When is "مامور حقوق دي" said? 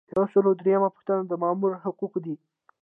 1.41-2.35